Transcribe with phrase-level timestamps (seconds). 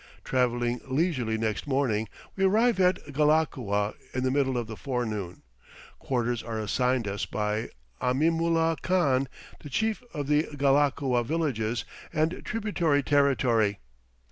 [0.23, 5.43] Travelling leisurely next morning, we arrive at Ghalakua in the middle of the forenoon;
[5.99, 7.69] quarters are assigned us by
[8.01, 9.27] Aminulah Khan,
[9.59, 13.77] the Chief of the Ghalakua villages and tributary territory.